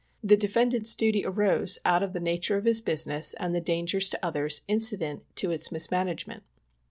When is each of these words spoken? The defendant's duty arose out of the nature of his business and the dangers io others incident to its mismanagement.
The 0.23 0.35
defendant's 0.35 0.95
duty 0.95 1.23
arose 1.23 1.77
out 1.85 2.01
of 2.01 2.13
the 2.13 2.19
nature 2.19 2.57
of 2.57 2.65
his 2.65 2.81
business 2.81 3.35
and 3.35 3.53
the 3.53 3.61
dangers 3.61 4.09
io 4.15 4.19
others 4.29 4.63
incident 4.67 5.23
to 5.35 5.51
its 5.51 5.71
mismanagement. 5.71 6.41